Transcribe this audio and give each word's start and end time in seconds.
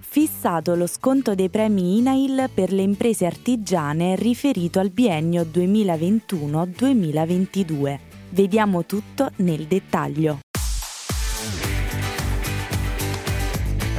fissato 0.00 0.74
lo 0.74 0.86
sconto 0.86 1.34
dei 1.34 1.48
premi 1.48 1.96
INAIL 1.98 2.50
per 2.52 2.72
le 2.72 2.82
imprese 2.82 3.24
artigiane 3.26 4.16
riferito 4.16 4.80
al 4.80 4.90
biennio 4.90 5.42
2021-2022. 5.42 7.98
Vediamo 8.30 8.84
tutto 8.86 9.30
nel 9.36 9.66
dettaglio. 9.66 10.40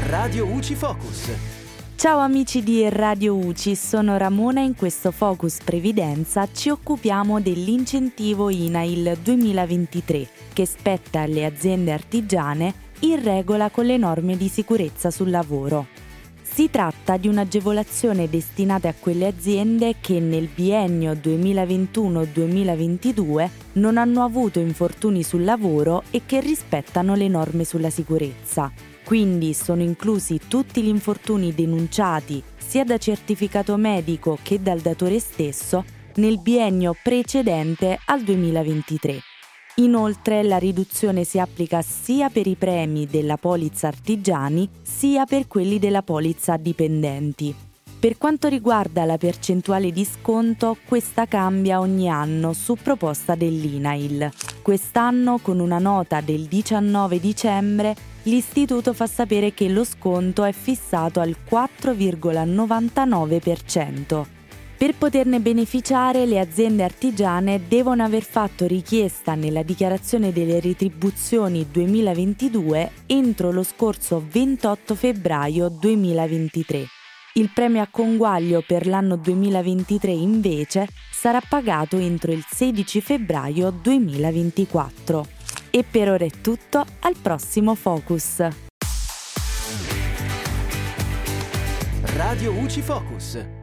Radio 0.07 0.45
UCI 0.45 0.75
Focus. 0.75 1.29
Ciao 1.95 2.17
amici 2.17 2.63
di 2.63 2.89
Radio 2.89 3.35
UCI, 3.35 3.75
sono 3.75 4.17
Ramona 4.17 4.61
e 4.61 4.63
in 4.63 4.75
questo 4.75 5.11
Focus 5.11 5.59
Previdenza 5.63 6.47
ci 6.51 6.69
occupiamo 6.69 7.39
dell'incentivo 7.39 8.49
INAIL 8.49 9.19
2023 9.21 10.27
che 10.51 10.65
spetta 10.65 11.21
alle 11.21 11.45
aziende 11.45 11.91
artigiane 11.91 12.89
in 13.01 13.21
regola 13.23 13.69
con 13.69 13.85
le 13.85 13.97
norme 13.97 14.35
di 14.37 14.47
sicurezza 14.47 15.11
sul 15.11 15.29
lavoro. 15.29 15.87
Si 16.41 16.69
tratta 16.69 17.17
di 17.17 17.27
un'agevolazione 17.29 18.29
destinata 18.29 18.89
a 18.89 18.93
quelle 18.97 19.27
aziende 19.27 19.95
che 20.01 20.19
nel 20.19 20.49
biennio 20.53 21.13
2021-2022 21.13 23.49
non 23.73 23.97
hanno 23.97 24.23
avuto 24.23 24.59
infortuni 24.59 25.23
sul 25.23 25.45
lavoro 25.45 26.03
e 26.11 26.23
che 26.25 26.41
rispettano 26.41 27.15
le 27.15 27.29
norme 27.29 27.63
sulla 27.63 27.89
sicurezza. 27.89 28.69
Quindi 29.05 29.53
sono 29.53 29.81
inclusi 29.81 30.41
tutti 30.47 30.81
gli 30.81 30.87
infortuni 30.87 31.53
denunciati 31.53 32.43
sia 32.57 32.83
da 32.83 32.97
certificato 32.97 33.77
medico 33.77 34.37
che 34.41 34.61
dal 34.61 34.79
datore 34.79 35.19
stesso 35.19 35.85
nel 36.15 36.39
biennio 36.39 36.93
precedente 37.01 37.97
al 38.05 38.23
2023. 38.23 39.30
Inoltre 39.75 40.43
la 40.43 40.57
riduzione 40.57 41.23
si 41.23 41.39
applica 41.39 41.81
sia 41.81 42.29
per 42.29 42.45
i 42.45 42.55
premi 42.55 43.05
della 43.05 43.37
polizza 43.37 43.87
artigiani 43.87 44.67
sia 44.81 45.25
per 45.25 45.47
quelli 45.47 45.79
della 45.79 46.03
polizza 46.03 46.57
dipendenti. 46.57 47.55
Per 48.01 48.17
quanto 48.17 48.47
riguarda 48.47 49.05
la 49.05 49.17
percentuale 49.17 49.91
di 49.91 50.03
sconto, 50.05 50.75
questa 50.87 51.27
cambia 51.27 51.79
ogni 51.79 52.09
anno 52.09 52.51
su 52.51 52.75
proposta 52.75 53.35
dell'INAIL. 53.35 54.31
Quest'anno, 54.61 55.37
con 55.37 55.59
una 55.59 55.77
nota 55.77 56.19
del 56.19 56.47
19 56.47 57.19
dicembre, 57.19 57.95
l'istituto 58.23 58.93
fa 58.93 59.05
sapere 59.05 59.53
che 59.53 59.69
lo 59.69 59.83
sconto 59.83 60.43
è 60.43 60.51
fissato 60.51 61.19
al 61.19 61.35
4,99%. 61.47 64.40
Per 64.81 64.95
poterne 64.95 65.39
beneficiare 65.39 66.25
le 66.25 66.39
aziende 66.39 66.83
artigiane 66.83 67.67
devono 67.67 68.01
aver 68.03 68.23
fatto 68.23 68.65
richiesta 68.65 69.35
nella 69.35 69.61
dichiarazione 69.61 70.33
delle 70.33 70.59
retribuzioni 70.59 71.67
2022 71.69 72.91
entro 73.05 73.51
lo 73.51 73.61
scorso 73.61 74.25
28 74.27 74.95
febbraio 74.95 75.69
2023. 75.69 76.85
Il 77.33 77.51
premio 77.53 77.83
a 77.83 77.89
conguaglio 77.91 78.63
per 78.65 78.87
l'anno 78.87 79.17
2023 79.17 80.11
invece 80.13 80.87
sarà 81.11 81.39
pagato 81.47 81.97
entro 81.97 82.31
il 82.31 82.43
16 82.49 83.01
febbraio 83.01 83.69
2024. 83.69 85.27
E 85.69 85.83
per 85.83 86.09
ora 86.09 86.25
è 86.25 86.41
tutto, 86.41 86.83
al 87.01 87.17
prossimo 87.21 87.75
Focus. 87.75 88.47
Radio 92.15 92.51
UCI 92.53 92.81
Focus. 92.81 93.60